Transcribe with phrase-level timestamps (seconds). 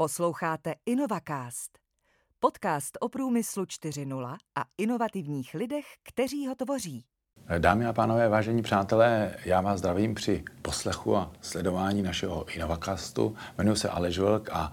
[0.00, 1.78] Posloucháte InnovaCast,
[2.38, 7.04] podcast o průmyslu 4.0 a inovativních lidech, kteří ho tvoří.
[7.58, 13.36] Dámy a pánové, vážení přátelé, já vás zdravím při poslechu a sledování našeho InnovaCastu.
[13.58, 14.72] Jmenuji se Aleš Vlk a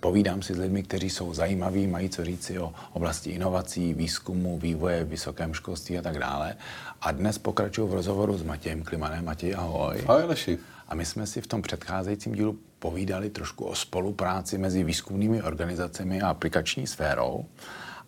[0.00, 5.04] povídám si s lidmi, kteří jsou zajímaví, mají co říci o oblasti inovací, výzkumu, vývoje,
[5.04, 6.56] vysokém školství a tak dále.
[7.00, 9.24] A dnes pokračuju v rozhovoru s Matějem Klimanem.
[9.24, 10.04] Matěj, ahoj.
[10.08, 10.58] Ahoj, Aleši.
[10.88, 16.20] A my jsme si v tom předcházejícím dílu povídali trošku o spolupráci mezi výzkumnými organizacemi
[16.20, 17.46] a aplikační sférou.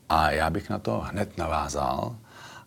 [0.09, 2.16] A já bych na to hned navázal.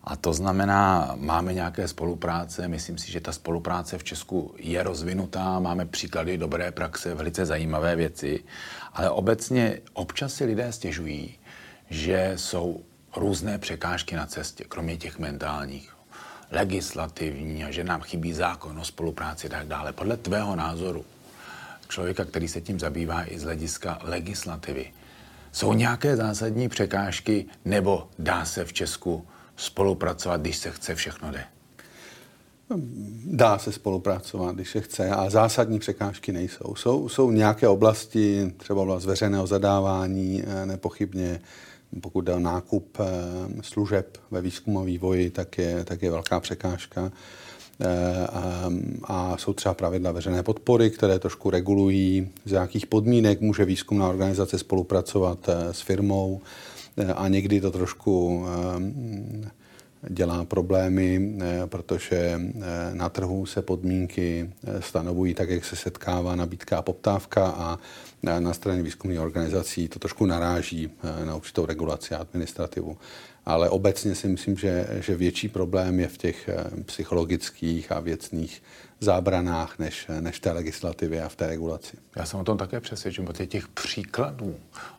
[0.04, 5.60] A to znamená, máme nějaké spolupráce, myslím si, že ta spolupráce v Česku je rozvinutá,
[5.60, 8.44] máme příklady dobré praxe, velice zajímavé věci,
[8.92, 11.34] ale obecně občas si lidé stěžují,
[11.90, 12.80] že jsou
[13.16, 15.92] různé překážky na cestě, kromě těch mentálních,
[16.50, 19.92] legislativní a že nám chybí zákon o spolupráci a tak dále.
[19.92, 21.04] Podle tvého názoru,
[21.88, 24.92] člověka, který se tím zabývá i z hlediska legislativy,
[25.52, 31.44] jsou nějaké zásadní překážky nebo dá se v Česku spolupracovat, když se chce, všechno jde?
[33.24, 36.74] Dá se spolupracovat, když se chce, a zásadní překážky nejsou.
[36.74, 41.40] Jsou, jsou nějaké oblasti, třeba oblast veřejného zadávání, eh, nepochybně,
[42.00, 46.40] pokud jde o nákup eh, služeb ve výzkumu a vývoji, tak je, tak je velká
[46.40, 47.12] překážka.
[47.80, 48.70] Eh, a,
[49.04, 54.58] a jsou třeba pravidla veřejné podpory, které trošku regulují, z jakých podmínek může výzkumná organizace
[54.58, 56.40] spolupracovat s firmou
[57.16, 58.44] a někdy to trošku
[60.08, 62.60] dělá problémy, eh, protože eh,
[62.94, 67.78] na trhu se podmínky eh, stanovují tak, jak se setkává nabídka a poptávka a
[68.38, 70.90] na straně výzkumných organizací to trošku naráží
[71.24, 72.96] na určitou regulaci a administrativu.
[73.48, 76.50] Ale obecně si myslím, že, že větší problém je v těch
[76.84, 78.62] psychologických a věcných
[79.00, 81.96] zábranách než, než té legislativě a v té regulaci.
[82.16, 84.56] Já jsem o tom také přesvědčen, protože těch příkladů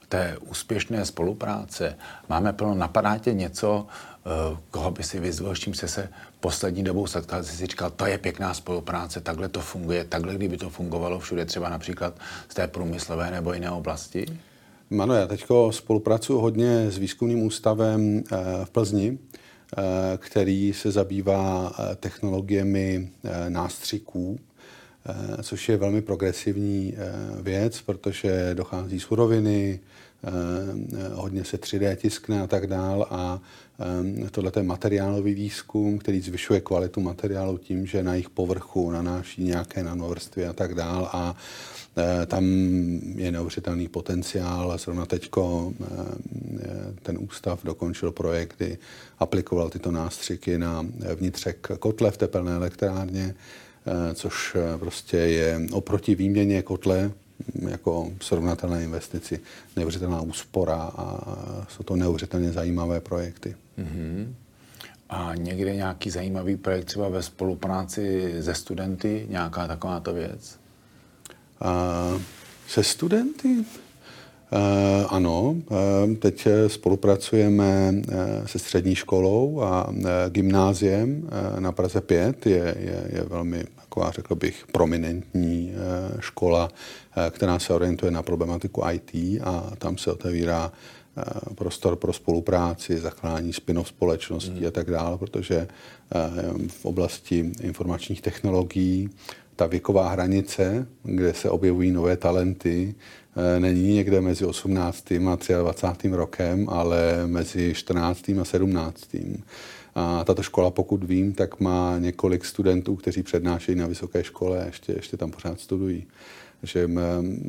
[0.10, 1.98] té úspěšné spolupráce
[2.30, 2.76] máme plno.
[2.76, 3.88] Napadá tě něco,
[4.26, 7.90] Eh, koho by si vyzval, s čím se se poslední dobou setkal, jsi si říkal,
[7.90, 12.14] to je pěkná spolupráce, takhle to funguje, takhle kdyby to fungovalo všude, třeba například
[12.50, 14.26] z té průmyslové nebo jiné oblasti?
[14.98, 18.36] Ano, já teď spolupracuji hodně s výzkumným ústavem eh,
[18.66, 19.82] v Plzni, eh,
[20.18, 23.10] který se zabývá technologiemi
[23.50, 24.40] nástřiků,
[25.44, 26.96] což je velmi progresivní
[27.42, 29.80] věc, protože dochází suroviny,
[31.14, 33.42] hodně se 3D tiskne a tak dál a
[33.80, 39.44] Ehm, tohle je materiálový výzkum, který zvyšuje kvalitu materiálu tím, že na jejich povrchu nanáší
[39.44, 41.36] nějaké nanovrstvy a tak dál a
[41.98, 42.44] eh, tam
[43.16, 44.78] je neuvěřitelný potenciál.
[44.78, 45.30] Zrovna teď
[47.04, 48.78] ten ústav dokončil projekt, kdy
[49.20, 53.36] aplikoval tyto nástřiky na vnitřek kotle v tepelné elektrárně,
[53.86, 57.12] eh, což eh, prostě je oproti výměně kotle
[57.70, 59.40] jako srovnatelné investici
[59.76, 61.26] neuvěřitelná úspora a
[61.70, 63.56] jsou to neuvěřitelně zajímavé projekty.
[63.80, 64.34] Mm-hmm.
[65.10, 70.60] A někde nějaký zajímavý projekt třeba ve spolupráci se studenty, nějaká takováto věc?
[71.62, 72.20] A,
[72.68, 73.66] se studenty?
[74.52, 79.94] Uh, ano, uh, teď spolupracujeme uh, se střední školou a
[80.30, 81.30] gymnáziem
[81.60, 82.46] na Praze 5.
[82.46, 85.74] Je, je, je velmi taková, řekl bych, prominentní
[86.20, 86.70] škola,
[87.30, 90.72] která se orientuje na problematiku IT a tam se otevírá
[91.20, 94.68] Eh, prostor pro spolupráci, zachrání spinov společností mm.
[94.68, 95.68] a tak dále, protože eh,
[96.68, 99.10] v oblasti informačních technologií
[99.56, 102.96] ta věková hranice, kde se objevují nové talenty,
[103.56, 105.12] eh, není někde mezi 18.
[105.12, 106.08] a 23.
[106.08, 108.40] rokem, ale mezi 14.
[108.42, 109.16] a 17.
[110.00, 114.66] A tato škola, pokud vím, tak má několik studentů, kteří přednášejí na vysoké škole a
[114.66, 116.06] ještě, ještě tam pořád studují
[116.64, 116.88] že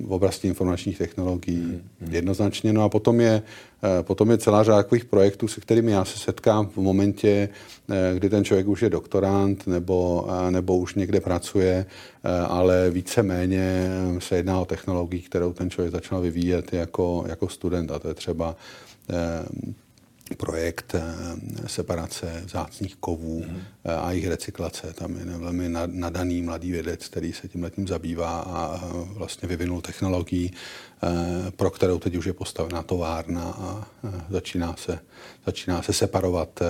[0.07, 2.15] v oblasti informačních technologií hmm.
[2.15, 2.73] jednoznačně.
[2.73, 3.43] No a potom je,
[3.83, 7.49] eh, potom je celá řada takových projektů, se kterými já se setkám v momentě,
[7.91, 11.87] eh, kdy ten člověk už je doktorant nebo, eh, nebo už někde pracuje,
[12.49, 13.89] ale více-méně
[14.19, 17.91] se jedná o technologii, kterou ten člověk začal vyvíjet jako, jako student.
[17.91, 18.57] A to je třeba
[20.35, 21.03] projekt eh,
[21.69, 23.61] separace vzácných kovů mm.
[23.85, 24.93] a jejich recyklace.
[24.93, 30.51] Tam je velmi nadaný mladý vědec, který se tím letím zabývá a vlastně vyvinul technologii,
[30.51, 33.89] eh, pro kterou teď už je postavená továrna a
[34.31, 34.99] začíná se,
[35.47, 36.61] začíná se separovat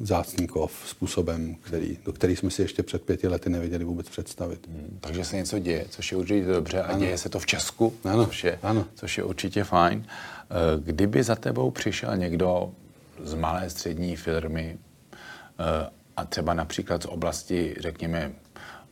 [0.00, 4.66] vzácný kov způsobem, který, do který jsme si ještě před pěti lety nevěděli vůbec představit.
[4.68, 4.98] Mm.
[5.00, 6.98] Takže se něco děje, což je určitě dobře a ano.
[6.98, 8.26] děje se to v Česku, ano.
[8.26, 8.86] Což, je, ano.
[8.94, 10.06] což je určitě fajn.
[10.78, 12.72] Kdyby za tebou přišel někdo
[13.22, 18.32] z malé střední firmy eh, a třeba například z oblasti, řekněme,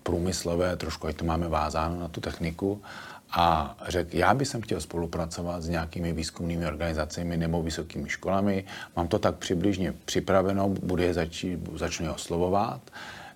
[0.03, 2.83] průmyslové, trošku ať to máme vázáno na tu techniku,
[3.33, 8.65] a řekl, já bych chtěl spolupracovat s nějakými výzkumnými organizacemi nebo vysokými školami,
[8.97, 12.81] mám to tak přibližně připraveno, budu je začít, začnu je oslovovat.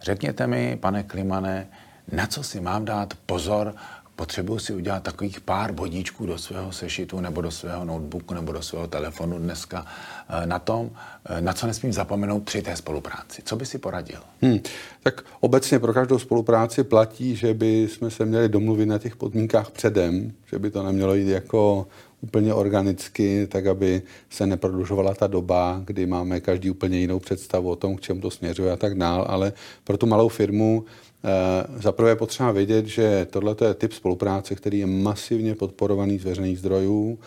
[0.03, 1.67] Řekněte mi, pane Klimane,
[2.13, 3.75] na co si mám dát pozor,
[4.17, 8.63] potřebuji si udělat takových pár bodíčků do svého sešitu nebo do svého notebooku nebo do
[8.63, 9.87] svého telefonu dneska
[10.29, 10.91] eh, na tom,
[11.25, 13.43] eh, na co nesmím zapomenout při té spolupráci.
[13.45, 14.21] Co by si poradil?
[14.43, 14.59] Hmm.
[15.03, 19.71] Tak obecně pro každou spolupráci platí, že by jsme se měli domluvit na těch podmínkách
[19.71, 21.87] předem, že by to nemělo jít jako
[22.21, 27.77] úplně organicky, tak aby se neprodlužovala ta doba, kdy máme každý úplně jinou představu o
[27.77, 29.53] tom, k čemu to směřuje a tak dál, ale
[29.85, 30.85] pro tu malou firmu
[31.27, 36.19] Eh, za prvé je potřeba vědět, že tohle je typ spolupráce, který je masivně podporovaný
[36.19, 37.19] z veřejných zdrojů.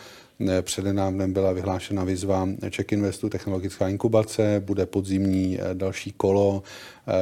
[0.48, 6.62] Eh, předenávnem byla vyhlášena výzva Czech Investu technologická inkubace, bude podzimní eh, další kolo.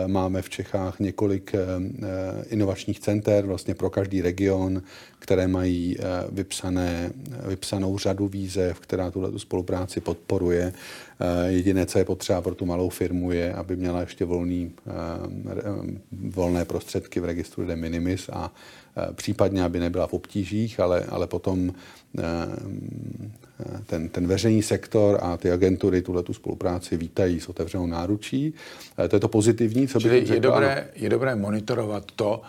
[0.06, 1.53] Máme v Čechách několik
[2.49, 4.82] inovačních center vlastně pro každý region,
[5.19, 5.97] které mají
[6.32, 7.12] vypsané,
[7.47, 10.73] vypsanou řadu výzev, která tuhle spolupráci podporuje.
[11.21, 14.91] Eh, jediné, co je potřeba pro tu malou firmu, je, aby měla ještě volný, eh,
[16.12, 18.53] volné prostředky v registru de minimis a
[18.97, 21.75] eh, případně, aby nebyla v obtížích, ale, ale potom
[23.87, 28.55] ten, ten veřejný sektor a ty agentury tuhle tu spolupráci vítají s otevřenou náručí.
[29.09, 32.43] To je to pozitivní, co Čili bych je dobré, je dobré monitorovat to,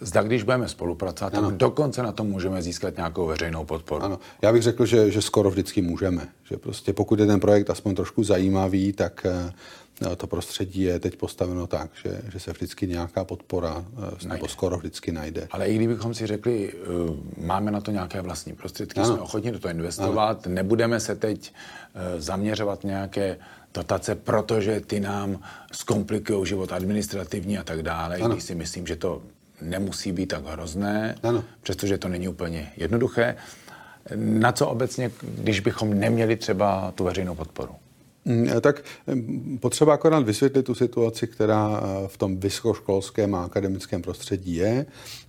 [0.00, 1.48] Zda když budeme spolupracovat, ano.
[1.48, 4.04] tak dokonce na tom můžeme získat nějakou veřejnou podporu.
[4.04, 4.18] Ano.
[4.42, 6.28] Já bych řekl, že, že skoro vždycky můžeme.
[6.44, 9.52] Že prostě pokud je ten projekt aspoň trošku zajímavý, tak eh,
[10.16, 14.28] to prostředí je teď postaveno tak, že, že se vždycky nějaká podpora eh, najde.
[14.28, 15.48] nebo skoro vždycky najde.
[15.50, 17.16] Ale i kdybychom si řekli, uh,
[17.46, 19.08] máme na to nějaké vlastní prostředky, ano.
[19.08, 20.54] jsme ochotni do toho investovat, ano.
[20.54, 23.36] nebudeme se teď uh, zaměřovat nějaké
[23.74, 25.40] dotace, protože ty nám
[25.72, 28.28] zkomplikují život administrativní a tak dále, ano.
[28.28, 29.22] když si myslím, že to
[29.62, 31.44] nemusí být tak hrozné, ano.
[31.62, 33.36] přestože to není úplně jednoduché.
[34.16, 37.74] Na co obecně, když bychom neměli třeba tu veřejnou podporu?
[38.26, 38.82] Mm, tak
[39.60, 44.86] potřeba akorát vysvětlit tu situaci, která eh, v tom vysokoškolském a akademickém prostředí je.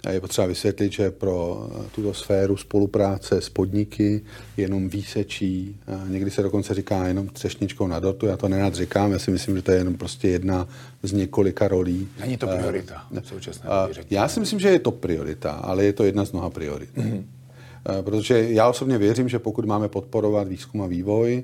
[0.09, 4.21] Je potřeba vysvětlit, že pro eh, tuto sféru spolupráce s podniky
[4.57, 9.19] jenom výsečí, někdy se dokonce říká jenom třešničkou na dortu, já to nenad říkám, já
[9.19, 10.67] si myslím, že to je jenom prostě jedna
[11.03, 12.07] z několika rolí.
[12.19, 13.69] Není to priorita v současné
[14.09, 16.89] Já si myslím, že je to priorita, ale je to jedna z mnoha priorit.
[16.97, 17.23] Mm-hmm.
[18.01, 21.43] Protože já osobně věřím, že pokud máme podporovat výzkum a vývoj,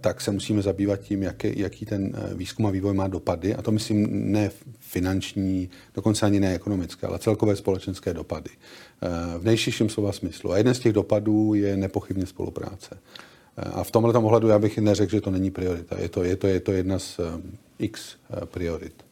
[0.00, 3.54] tak se musíme zabývat tím, jaký, jaký ten eh, výzkum a vývoj má dopady.
[3.54, 8.50] A to myslím ne finanční, dokonce ani ne ekonomické, ale celkové společenské dopady.
[8.50, 10.52] Eh, v nejširším slova smyslu.
[10.52, 12.98] A jeden z těch dopadů je nepochybně spolupráce.
[13.56, 15.96] A v tomhle ohledu já bych neřekl, že to není priorita.
[15.98, 17.20] Je to, je to, je to jedna z
[17.78, 19.11] x priorit.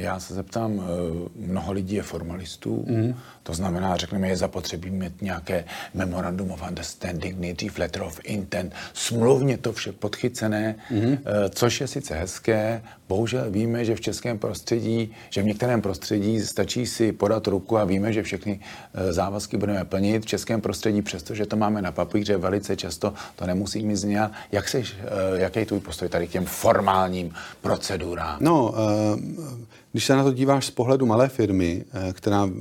[0.00, 3.14] Já se zeptám, eh, mnoho lidí je formalistů, mm.
[3.42, 5.64] to znamená, řekněme, je zapotřebí mít nějaké
[5.94, 11.18] memorandum of understanding, nejdřív letter of intent, smluvně to vše podchycené, mm.
[11.50, 16.86] což je sice hezké, bohužel víme, že v českém prostředí, že v některém prostředí stačí
[16.86, 20.22] si podat ruku a víme, že všechny eh, závazky budeme plnit.
[20.22, 24.30] V českém prostředí, přestože to máme na papíře, velice často to nemusí mít znět.
[24.52, 24.96] Jak seš,
[25.34, 28.38] jaký je tvůj postoj tady k těm formálním procedurám?
[28.40, 32.52] No, uh když se na to díváš z pohledu malé firmy, eh, která eh,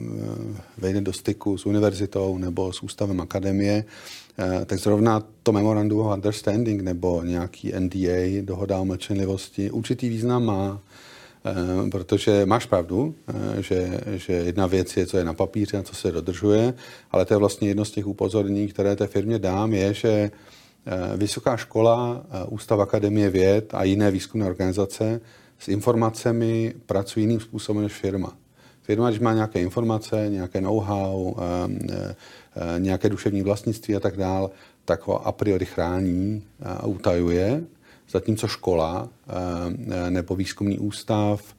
[0.77, 3.86] vejde do styku s univerzitou nebo s ústavem akademie,
[4.38, 10.45] eh, tak zrovna to Memorandum of Understanding nebo nějaký NDA, dohoda o mlčenlivosti, určitý význam
[10.45, 10.79] má,
[11.91, 13.15] protože máš pravdu,
[13.59, 16.74] že, že jedna věc je, co je na papíře a co se dodržuje,
[17.12, 20.31] ale to je vlastně jedno z těch upozornění, které té firmě dám, je, že
[21.17, 25.21] Vysoká škola, Ústav Akademie věd a jiné výzkumné organizace
[25.59, 28.37] s informacemi pracují jiným způsobem než firma.
[28.81, 32.15] Firma, když má nějaké informace, nějaké know-how, eh,
[32.55, 34.49] eh, nějaké duševní vlastnictví a tak dále,
[34.85, 37.63] tak ho a priori chrání a utajuje,
[38.09, 41.55] zatímco škola eh, nebo výzkumný ústav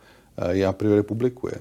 [0.50, 1.54] je a priori publikuje.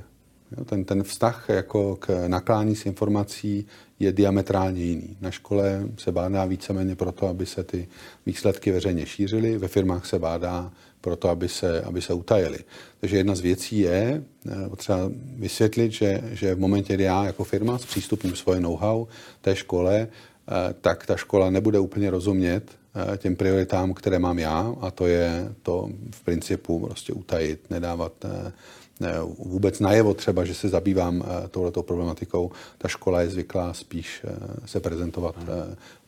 [0.65, 3.67] Ten, ten vztah jako k naklání s informací
[3.99, 5.17] je diametrálně jiný.
[5.21, 7.87] Na škole se bádá víceméně proto, aby se ty
[8.25, 12.59] výsledky veřejně šířily, ve firmách se bádá proto, aby se, aby se utajili.
[12.99, 17.43] Takže jedna z věcí je eh, potřeba vysvětlit, že, že v momentě, kdy já jako
[17.43, 19.07] firma zpřístupním svoje know-how
[19.41, 22.63] té škole, eh, tak ta škola nebude úplně rozumět
[23.13, 28.25] eh, těm prioritám, které mám já, a to je to v principu prostě utajit, nedávat
[29.37, 32.51] vůbec najevo třeba, že se zabývám touhletou problematikou.
[32.77, 34.25] Ta škola je zvyklá spíš
[34.65, 35.35] se prezentovat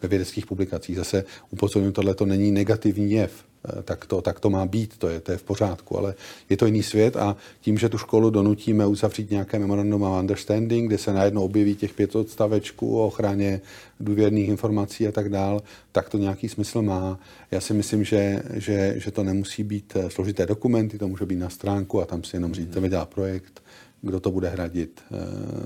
[0.01, 0.95] ve vědeckých publikacích.
[0.95, 3.50] Zase upozorňuji, tohle to není negativní jev Eh,
[3.84, 6.13] tak to, tak to má být, to je, to je v pořádku, ale
[6.50, 10.88] je to jiný svět a tím, že tu školu donutíme uzavřít nějaké memorandum of understanding,
[10.88, 13.62] kde se najednou objeví těch pět odstavečků o ochraně
[14.00, 17.20] důvěrných informací a tak dál, tak to nějaký smysl má.
[17.51, 21.39] Já si myslím, že, že, že to nemusí být eh, složité dokumenty, to může být
[21.39, 23.63] na stránku a tam si jenom říct, dělat projekt,
[24.01, 25.18] kdo to bude hradit, eh,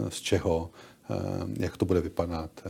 [0.10, 0.95] z čeho, Eh,
[1.60, 2.70] jak to bude vypadat, eh,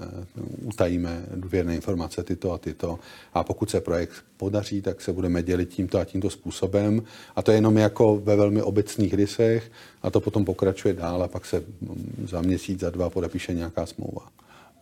[0.62, 3.00] utajíme důvěrné informace tyto a tyto.
[3.34, 7.02] A pokud se projekt podaří, tak se budeme dělit tímto a tímto způsobem.
[7.36, 11.28] A to je jenom jako ve velmi obecných rysech a to potom pokračuje dál a
[11.28, 14.22] pak se mm, za měsíc, za dva podepíše nějaká smlouva.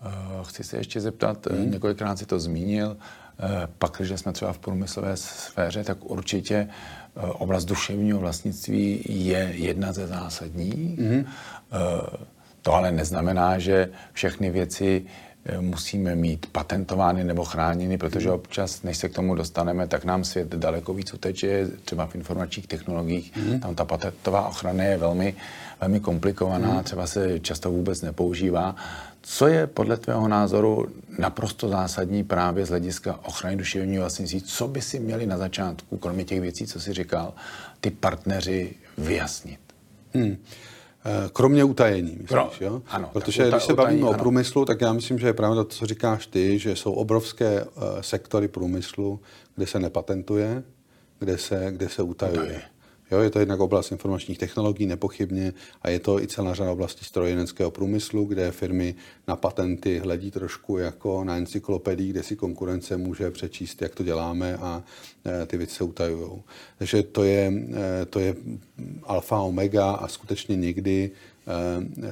[0.06, 0.10] Eh,
[0.44, 1.72] chci se ještě zeptat, hmm.
[1.72, 2.98] několikrát si to zmínil,
[3.78, 6.68] pak, když jsme třeba v průmyslové sféře, tak určitě
[7.16, 11.00] oblast duševního vlastnictví je jedna ze zásadních.
[11.00, 11.26] Hmm.
[12.64, 15.06] To ale neznamená, že všechny věci
[15.46, 18.36] eh, musíme mít patentovány nebo chráněny, protože hmm.
[18.36, 22.68] občas, než se k tomu dostaneme, tak nám svět daleko víc uteče, třeba v informačních
[22.68, 23.38] technologiích.
[23.38, 23.60] Mm.
[23.60, 25.36] Tam ta patentová ochrana je velmi,
[25.82, 26.84] velmi komplikovaná, mm.
[26.84, 28.76] třeba se často vůbec nepoužívá.
[29.22, 30.88] Co je podle tvého názoru
[31.20, 34.42] naprosto zásadní právě z hlediska ochrany duševního vlastnictví?
[34.42, 37.34] Co by si měli na začátku, kromě těch věcí, co jsi říkal,
[37.82, 39.60] ty partneři vyjasnit?
[40.14, 40.38] Mm.
[41.06, 42.82] Eh, kromě utajení, myslíš, Pro, jo?
[42.88, 45.70] Ano, Protože když se bavíme utajení, o průmyslu, tak já myslím, že je pravda to,
[45.70, 49.20] co říkáš ty, že jsou obrovské uh, sektory průmyslu,
[49.56, 50.64] kde se nepatentuje,
[51.20, 52.42] kde se, kde se utajuje.
[52.42, 52.62] utajuje.
[53.14, 57.06] Jo, je to jednak oblast informačních technologií, nepochybně, a je to i celá řada oblastí
[57.06, 58.96] strojenského průmyslu, kde firmy
[59.28, 64.58] na patenty hledí trošku jako na encyklopedii, kde si konkurence může přečíst, jak to děláme
[64.58, 64.84] a
[65.26, 66.42] e, ty věci se utajují.
[66.78, 67.54] Takže to je,
[68.02, 68.36] e, to je
[69.04, 71.12] alfa omega a skutečně někdy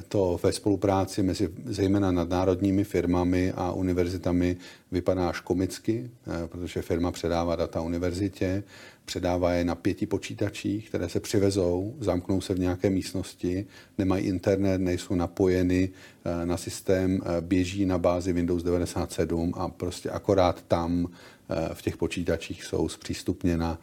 [0.08, 4.56] to ve spolupráci mezi zejména nadnárodními firmami a univerzitami
[4.92, 6.10] vypadá až komicky,
[6.46, 8.62] protože firma předává data univerzitě,
[9.04, 13.66] předává je na pěti počítačích, které se přivezou, zamknou se v nějaké místnosti,
[13.98, 15.90] nemají internet, nejsou napojeny
[16.24, 21.82] eh, na systém, eh, běží na bázi Windows 97 a prostě akorát tam eh, v
[21.82, 23.78] těch počítačích jsou zpřístupněna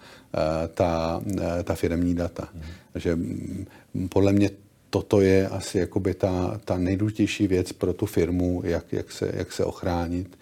[0.73, 1.21] ta,
[1.63, 2.49] ta firmní data.
[2.53, 2.61] Mm.
[2.93, 3.67] Takže mm,
[4.09, 4.49] podle mě
[4.89, 9.51] toto je asi jakoby ta, ta nejdůležitější věc pro tu firmu, jak, jak, se, jak
[9.51, 10.37] se ochránit.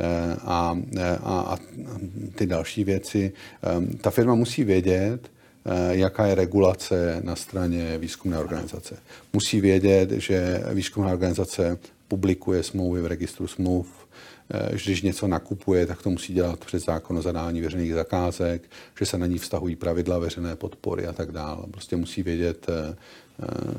[0.00, 0.76] Eh, a,
[1.22, 1.58] a, a
[2.34, 3.32] ty další věci.
[3.64, 5.30] Eh, ta firma musí vědět,
[5.66, 8.96] eh, jaká je regulace na straně výzkumné organizace.
[9.32, 11.78] Musí vědět, že výzkumná organizace
[12.08, 13.97] publikuje smlouvy v registru smluv,
[14.70, 18.62] když něco nakupuje, tak to musí dělat před zákon o zadání veřejných zakázek,
[18.98, 21.62] že se na ní vztahují pravidla veřejné podpory a tak dále.
[21.70, 22.66] Prostě musí vědět,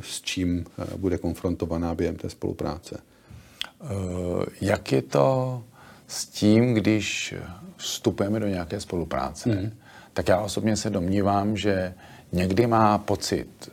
[0.01, 0.65] s čím
[0.97, 2.99] bude konfrontovaná během té spolupráce.
[4.61, 5.63] Jak je to
[6.07, 7.35] s tím, když
[7.77, 9.71] vstupujeme do nějaké spolupráce, mm.
[10.13, 11.93] tak já osobně se domnívám, že
[12.31, 13.71] někdy má pocit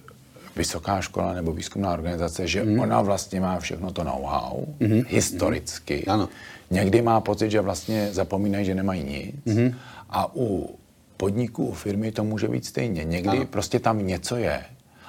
[0.56, 2.80] vysoká škola nebo výzkumná organizace, že mm.
[2.80, 5.02] ona vlastně má všechno to know-how, mm.
[5.08, 6.04] historicky.
[6.06, 6.12] Mm.
[6.12, 6.28] Ano.
[6.70, 9.56] Někdy má pocit, že vlastně zapomínají, že nemají nic.
[9.56, 9.74] Mm.
[10.10, 10.76] A u
[11.16, 13.04] podniků, u firmy to může být stejně.
[13.04, 13.46] Někdy ano.
[13.46, 14.64] prostě tam něco je,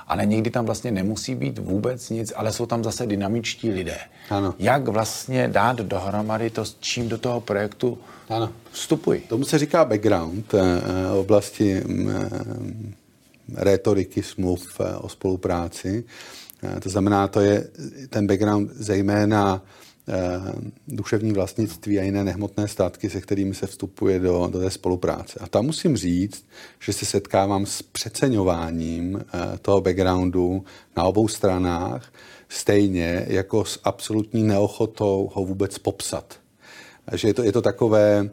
[0.07, 3.97] ale někdy tam vlastně nemusí být vůbec nic, ale jsou tam zase dynamičtí lidé.
[4.29, 4.53] Ano.
[4.59, 7.97] Jak vlastně dát dohromady to, s čím do toho projektu
[8.29, 8.49] ano.
[8.71, 9.19] vstupují?
[9.19, 12.29] Tomu se říká background eh, eh oblasti mm, eh,
[13.55, 16.03] rétoriky smluv eh, o spolupráci.
[16.63, 17.67] Eh, to znamená, to je
[18.09, 19.63] ten background zejména
[20.09, 20.53] Eh,
[20.87, 25.39] duševní vlastnictví a jiné nehmotné statky, se kterými se vstupuje do, do té spolupráce.
[25.39, 26.45] A tam musím říct,
[26.79, 29.25] že se setkávám s přeceňováním
[29.61, 30.65] toho backgroundu
[30.97, 32.13] na obou stranách,
[32.49, 36.39] stejně jako s absolutní neochotou ho vůbec popsat.
[37.13, 38.29] Že je to, je to takové,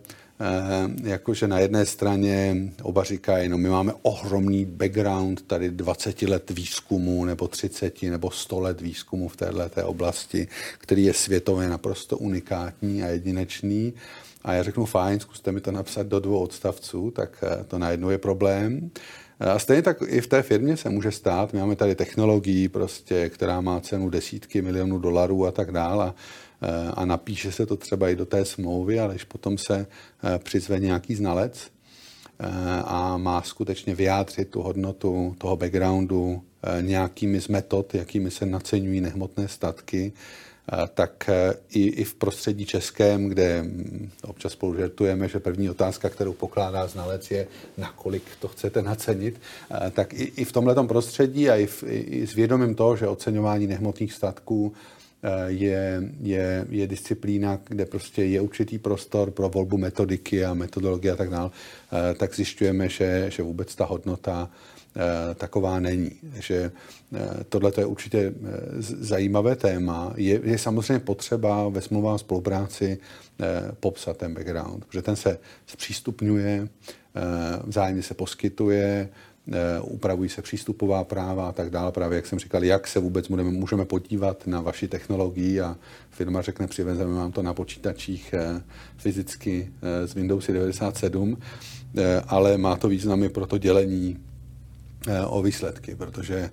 [1.04, 7.24] jakože na jedné straně oba říkají, no my máme ohromný background, tady 20 let výzkumu,
[7.24, 10.48] nebo 30, nebo 100 let výzkumu v této oblasti,
[10.78, 13.92] který je světově naprosto unikátní a jedinečný.
[14.44, 18.10] A já řeknu, fajn, zkuste mi to napsat do dvou odstavců, tak eh, to najednou
[18.10, 18.90] je problém.
[19.40, 22.68] Eh, a stejně tak i v té firmě se může stát, my máme tady technologii,
[22.68, 26.43] prostě, která má cenu desítky milionů dolarů a tak dále Eh,
[26.94, 29.86] a napíše se to třeba i do té smlouvy, ale když potom se
[30.24, 31.70] eh, přizve nějaký znalec
[32.38, 32.46] eh,
[32.84, 36.42] a má skutečně vyjádřit tu hodnotu toho backgroundu
[36.80, 40.12] nějakými z metod, jakými se naceňují nehmotné statky,
[40.94, 41.30] tak
[41.70, 46.86] i, i v prostředí českém, kde hm, občas spolu žertujeme, že první otázka, kterou pokládá
[46.86, 47.46] znalec, je,
[47.78, 49.40] nakolik to chcete nacenit,
[49.90, 53.66] tak i, i v tomto prostředí a i, v, i s vědomím toho, že oceňování
[53.66, 54.72] nehmotných statků
[55.46, 61.16] je, je, je disciplína, kde prostě je určitý prostor pro volbu metodiky a metodologie a
[61.16, 61.50] tak dále,
[62.16, 64.50] tak zjišťujeme, že, že vůbec ta hodnota
[65.34, 66.10] taková není.
[66.40, 66.72] Že
[67.48, 68.34] tohle je určitě
[68.78, 70.12] zajímavé téma.
[70.16, 72.98] Je, je samozřejmě potřeba ve smlouvách spolupráci
[73.80, 76.68] popsat ten background, protože ten se zpřístupňuje,
[77.66, 79.33] vzájemně se poskytuje, Eh,
[79.82, 81.92] upravují se přístupová práva a tak dále.
[81.92, 85.76] Právě jak jsem říkal, jak se vůbec budeme, můžeme podívat na vaši technologii a
[86.10, 88.62] firma řekne, přivezeme vám to na počítačích eh,
[88.96, 91.38] fyzicky eh, z Windows 97,
[92.26, 94.18] ale má to významy pro to dělení
[95.26, 96.50] o výsledky, protože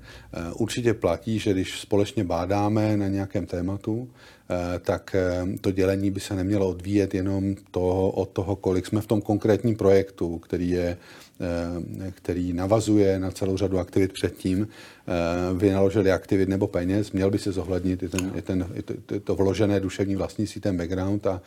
[0.53, 4.09] určitě platí, že když společně bádáme na nějakém tématu,
[4.81, 5.15] tak
[5.61, 9.75] to dělení by se nemělo odvíjet jenom toho, od toho, kolik jsme v tom konkrétním
[9.75, 10.97] projektu, který je
[11.30, 11.30] Eh,
[12.11, 15.11] který navazuje na celou řadu aktivit předtím, eh,
[15.53, 19.35] vynaložili aktivit nebo peněz, měl by se zohlednit i, ten, i, ten, i to, to
[19.35, 21.41] vložené duševní vlastnictví, ten background a,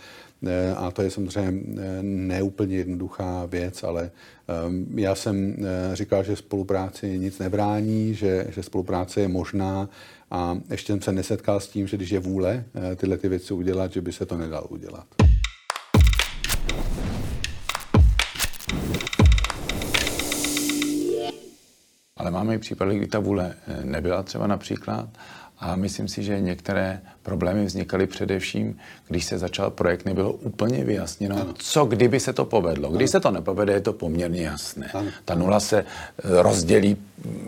[0.47, 1.63] eh, a to je samozřejmě
[2.03, 4.11] neúplně jednoduchá věc, ale
[4.95, 5.57] já jsem
[5.93, 9.89] říkal, že spolupráci nic nebrání, že, že spolupráce je možná
[10.31, 12.65] a ještě jsem se nesetkal s tím, že když je vůle
[12.97, 15.07] tyhle ty věci udělat, že by se to nedalo udělat.
[22.25, 25.09] Ale máme i případy, kdy ta vůle eh, nebyla třeba například
[25.59, 28.77] a myslím si, že některé problémy vznikaly především,
[29.09, 31.55] když se začal projekt, nebylo úplně vyjasněno, ano.
[31.59, 32.91] co kdyby se to povedlo.
[32.91, 33.13] Když ano.
[33.13, 34.91] se to nepovede, je to poměrně jasné.
[34.95, 35.11] Ano.
[35.25, 36.97] Ta nula se eh, rozdělí,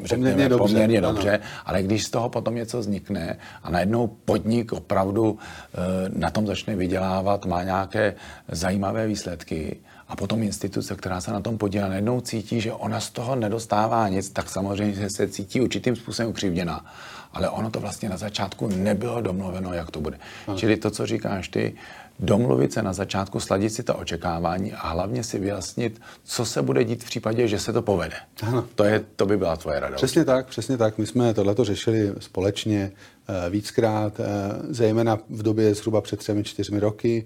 [0.04, 4.72] řekněme, poměrně dobře, poměrně dobře ale když z toho potom něco vznikne a najednou podnik
[4.72, 8.14] opravdu e, na tom začne vydělávat, má nějaké
[8.48, 9.76] zajímavé výsledky,
[10.08, 14.08] a potom instituce, která se na tom podílá, najednou cítí, že ona z toho nedostává
[14.08, 16.86] nic, tak samozřejmě se cítí určitým způsobem křivděná.
[17.32, 20.18] Ale ono to vlastně na začátku nebylo domluveno, jak to bude.
[20.46, 20.58] Ano.
[20.58, 21.74] Čili to, co říkáš ty,
[22.20, 26.84] domluvit se na začátku, sladit si to očekávání a hlavně si vyjasnit, co se bude
[26.84, 28.16] dít v případě, že se to povede.
[28.42, 28.66] Ano.
[28.74, 29.96] To, je, to by byla tvoje rada.
[29.96, 30.98] Přesně tak, přesně tak.
[30.98, 32.92] My jsme tohleto řešili společně
[33.28, 34.24] eh, víckrát, eh,
[34.68, 37.24] zejména v době zhruba před třemi, čtyřmi roky,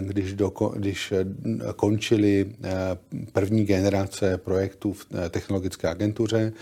[0.00, 1.12] když, do, když
[1.76, 2.54] končily
[3.32, 6.52] první generace projektů v technologické agentuře,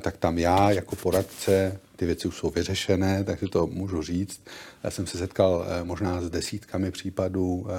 [0.00, 4.40] tak tam já jako poradce ty věci už jsou vyřešené, tak si to můžu říct.
[4.84, 7.72] Já jsem se setkal eh, možná s desítkami případů eh,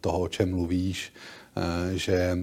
[0.00, 1.43] toho, o čem mluvíš, eh,
[1.94, 2.38] že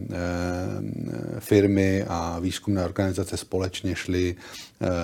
[1.40, 4.36] firmy a výzkumné organizace společně šly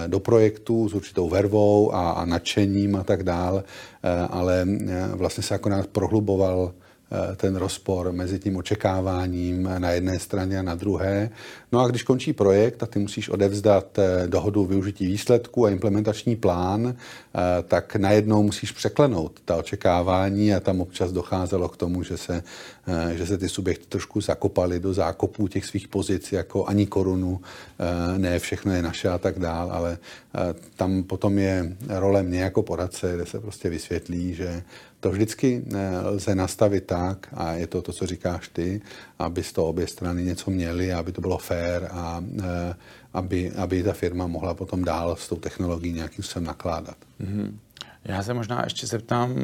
[0.07, 3.63] do projektu s určitou vervou a, nadšením a tak dál,
[4.29, 4.67] ale
[5.13, 6.86] vlastně se akorát prohluboval Eh,
[7.35, 11.29] ten rozpor mezi tím očekáváním na jedné straně a na druhé.
[11.71, 16.35] No a když končí projekt a ty musíš odevzdat eh, dohodu využití výsledků a implementační
[16.35, 22.17] plán, eh, tak najednou musíš překlenout ta očekávání a tam občas docházelo k tomu, že
[22.17, 22.43] se,
[23.11, 27.41] že se ty subjekty trošku zakopaly do zákopů těch svých pozic, jako ani korunu,
[28.17, 29.97] ne všechno je naše a tak dál, ale
[30.75, 34.63] tam potom je role mě jako poradce, kde se prostě vysvětlí, že
[34.99, 38.81] to vždycky eh, lze nastavit tak, a je to to, co říkáš ty,
[39.19, 42.75] aby z toho obě strany něco měly, aby to bylo fair a eh,
[43.13, 46.97] aby, aby ta firma mohla potom dál s tou technologií nějakým způsobem nakládat.
[47.21, 47.51] Mm-hmm.
[48.07, 49.35] Já se možná ještě zeptám,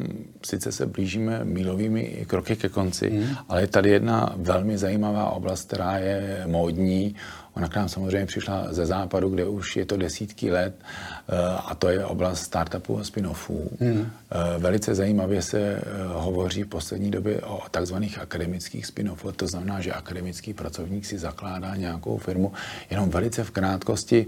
[0.45, 3.35] sice se blížíme mílovými kroky ke konci, mm.
[3.49, 7.15] ale je tady jedna velmi zajímavá oblast, která je módní.
[7.53, 11.75] Ona k nám samozřejmě přišla ze západu, kde už je to desítky let eh, a
[11.75, 13.69] to je oblast startupů a spin-offů.
[13.79, 14.11] Mm.
[14.57, 19.31] Velice zajímavě se eh, hovoří v poslední době o takzvaných akademických spin-offů.
[19.31, 22.51] To znamená, že akademický pracovník si zakládá nějakou firmu.
[22.89, 24.25] Jenom velice v krátkosti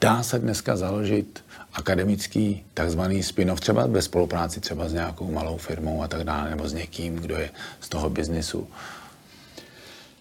[0.00, 6.02] dá se dneska založit akademický takzvaný spin-off, třeba ve spolupráci třeba s nějakou malou firmou
[6.02, 8.68] a tak dále, nebo s někým, kdo je z toho biznisu.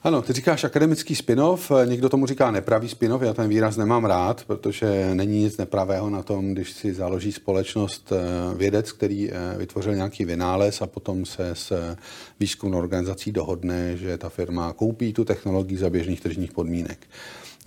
[0.04, 4.44] Ano, ty říkáš akademický spin-off, někdo tomu říká nepravý spin-off, já ten výraz nemám rád,
[4.48, 9.96] protože není nic nepravého na tom, když si založí společnost eh, vědec, který eh, vytvořil
[9.96, 11.96] nějaký vynález a potom se s
[12.40, 17.08] výzkumnou organizací dohodne, že ta firma koupí tu technologii za běžných tržních podmínek.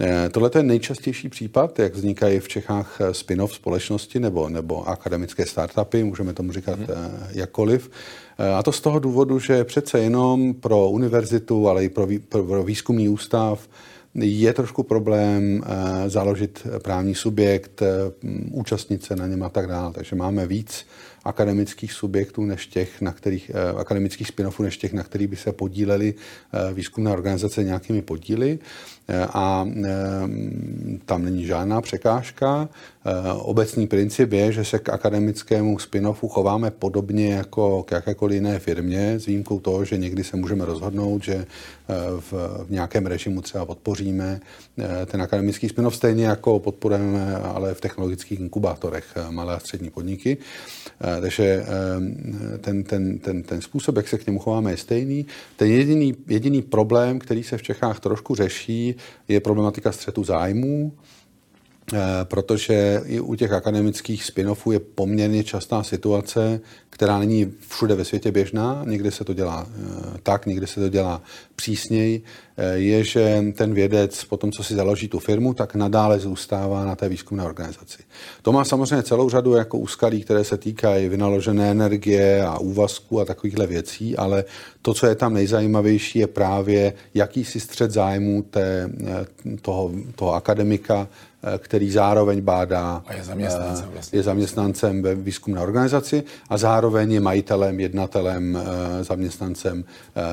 [0.01, 5.47] Eh, tohle je nejčastější případ, jak vznikají v Čechách eh, spin-off společnosti nebo, nebo akademické
[5.47, 6.89] startupy, můžeme tomu říkat hmm.
[7.31, 7.91] jakkoliv.
[8.59, 12.65] A to z toho důvodu, že přece jenom pro univerzitu, ale i pro, vý, pro
[12.65, 13.69] výzkumný ústav
[14.15, 15.63] je trošku problém
[16.07, 17.83] založit právní subjekt,
[18.51, 19.93] účastnit se na něm a tak dále.
[19.93, 20.87] Takže máme víc
[21.25, 26.15] akademických subjektů než těch, na kterých, akademických spin-offů než těch, na kterých by se podíleli
[26.73, 28.59] výzkumné organizace nějakými podíly
[29.29, 29.69] a
[31.05, 32.69] tam není žádná překážka.
[33.39, 39.15] Obecný princip je, že se k akademickému spin-offu chováme podobně jako k jakékoliv jiné firmě,
[39.21, 41.47] s výjimkou toho, že někdy se můžeme rozhodnout, že
[42.21, 42.33] v,
[42.69, 44.41] nějakém režimu třeba podpoříme
[45.07, 50.37] ten akademický spin-off, stejně jako podporujeme ale v technologických inkubátorech malé a střední podniky.
[51.21, 51.65] Takže
[52.61, 55.27] ten, ten, ten, ten způsob, jak se k němu chováme, je stejný.
[55.57, 58.95] Ten jediný, jediný problém, který se v Čechách trošku řeší,
[59.29, 60.93] je problematika střetu zájmů,
[61.93, 66.61] eh, protože i u těch akademických spin-offů je poměrně častá situace,
[66.95, 70.89] která není všude ve světě běžná, někde se to dělá eh, tak, někde se to
[70.89, 71.23] dělá
[71.57, 72.23] přísněji,
[72.57, 76.85] eh, je, že ten vědec po tom, co si založí tu firmu, tak nadále zůstává
[76.85, 77.99] na té výzkumné organizaci.
[78.43, 83.25] To má samozřejmě celou řadu jako úskalí, které se týkají vynaložené energie a úvazku a
[83.25, 84.45] takovýchhle věcí, ale
[84.83, 89.27] to, co je tam nejzajímavější, je právě jakýsi střed zájmu té, eh,
[89.63, 91.09] toho, toho akademika,
[91.59, 94.19] který zároveň bádá, a je zaměstnancem, vlastně.
[94.19, 98.59] je zaměstnancem ve výzkumné organizaci a zároveň je majitelem, jednatelem,
[99.01, 99.85] zaměstnancem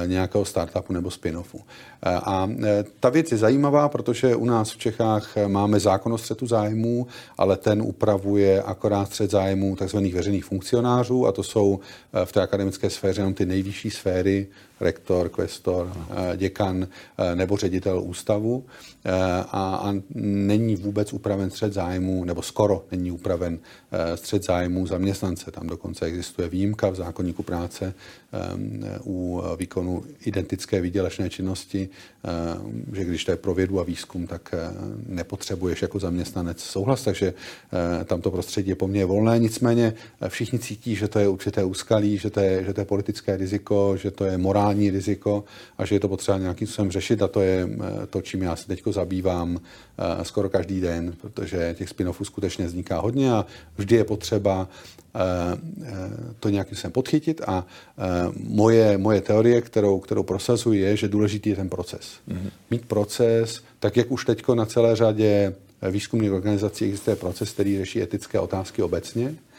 [0.05, 1.61] nějakého startupu nebo spin-offu.
[2.03, 6.47] A e, ta věc je zajímavá, protože u nás v Čechách máme zákon o střetu
[6.47, 9.97] zájmů, ale ten upravuje akorát střet zájmů tzv.
[9.97, 11.79] veřejných funkcionářů a to jsou
[12.25, 14.47] v té akademické sféře jenom ty nejvyšší sféry,
[14.81, 15.93] rektor, kvestor,
[16.33, 16.87] e, děkan
[17.35, 18.65] nebo ředitel ústavu
[19.51, 23.59] a, a není vůbec upraven střed zájmů, nebo skoro není upraven
[24.15, 25.51] střed zájmů zaměstnance.
[25.51, 27.93] Tam dokonce existuje výjimka v zákonníku práce
[29.05, 31.89] u výkonu identické výdělečné činnosti,
[32.25, 34.57] Eh, že když to je pro vědu a výzkum, tak eh,
[35.07, 37.33] nepotřebuješ jako zaměstnanec souhlas, takže
[38.01, 39.39] eh, tam to prostředí je poměrně volné.
[39.39, 39.93] Nicméně
[40.27, 43.97] všichni cítí, že to je určité úskalí, že to je, že to je politické riziko,
[43.97, 45.43] že to je morální riziko
[45.77, 47.69] a že je to potřeba nějakým způsobem řešit a to je
[48.09, 49.61] to, čím já se teď zabývám
[50.23, 53.45] skoro každý den, protože těch spin-offů skutečně vzniká hodně a
[53.77, 54.67] vždy je potřeba
[56.39, 57.65] to nějakým způsobem podchytit a
[58.35, 62.01] moje, moje teorie, kterou, kterou prosazuji, je, že důležitý je ten proces.
[62.29, 62.51] Mm-hmm.
[62.71, 65.53] Mít proces, tak jak už teď na celé řadě
[65.89, 69.51] výzkumných organizací existuje proces, který řeší etické otázky obecně, eh,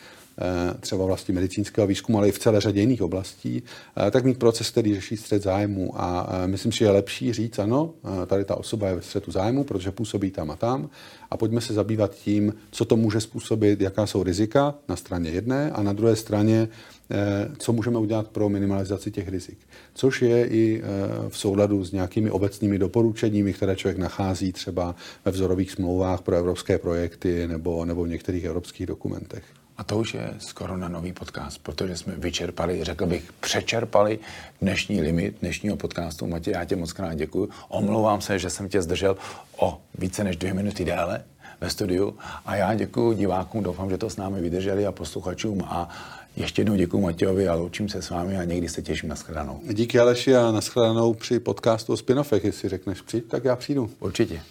[0.80, 3.62] třeba vlastně medicínského výzkumu, ale i v celé řadě jiných oblastí,
[4.06, 5.92] eh, tak mít proces, který řeší střed zájmu.
[6.00, 7.94] A eh, myslím si, že je lepší říct, ano,
[8.26, 10.90] tady ta osoba je ve střetu zájmu, protože působí tam a tam,
[11.30, 15.70] a pojďme se zabývat tím, co to může způsobit, jaká jsou rizika na straně jedné
[15.70, 16.68] a na druhé straně,
[17.14, 19.58] Eh, co můžeme udělat pro minimalizaci těch rizik.
[19.94, 25.32] Což je i eh, v souladu s nějakými obecnými doporučeními, které člověk nachází třeba ve
[25.32, 29.44] vzorových smlouvách pro evropské projekty nebo, nebo v některých evropských dokumentech.
[29.82, 34.18] A to už je skoro na nový podcast, protože jsme vyčerpali, řekl bych, přečerpali
[34.60, 36.26] dnešní limit dnešního podcastu.
[36.26, 37.48] Matěj, já tě moc krát děkuji.
[37.68, 39.16] Omlouvám se, že jsem tě zdržel
[39.56, 41.24] o více než dvě minuty déle
[41.60, 42.16] ve studiu.
[42.46, 45.62] A já děkuji divákům, doufám, že to s námi vydrželi a posluchačům.
[45.66, 45.88] A
[46.36, 49.60] ještě jednou děkuji Matějovi a loučím se s vámi a někdy se těším na shledanou.
[49.72, 52.44] Díky Aleši a na shledanou při podcastu o spinofech.
[52.44, 53.90] Jestli řekneš přijít, tak já přijdu.
[54.00, 54.42] Určitě.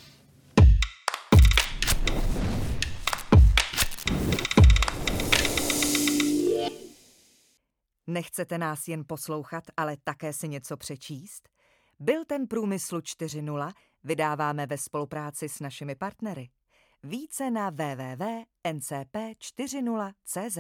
[8.12, 11.50] Nechcete nás jen poslouchat, ale také si něco přečíst?
[12.00, 16.50] Byl ten Průmyslu 4.0 vydáváme ve spolupráci s našimi partnery.
[17.04, 20.58] Více na www.ncp40.cz